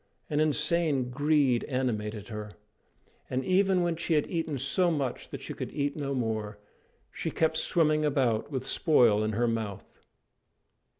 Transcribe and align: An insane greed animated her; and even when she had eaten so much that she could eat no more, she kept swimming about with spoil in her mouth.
An 0.31 0.39
insane 0.39 1.11
greed 1.11 1.63
animated 1.65 2.29
her; 2.29 2.53
and 3.29 3.45
even 3.45 3.83
when 3.83 3.95
she 3.95 4.15
had 4.15 4.25
eaten 4.25 4.57
so 4.57 4.89
much 4.89 5.29
that 5.29 5.41
she 5.41 5.53
could 5.53 5.71
eat 5.71 5.95
no 5.95 6.15
more, 6.15 6.57
she 7.11 7.29
kept 7.29 7.57
swimming 7.57 8.03
about 8.03 8.49
with 8.49 8.65
spoil 8.65 9.23
in 9.23 9.33
her 9.33 9.47
mouth. 9.47 9.99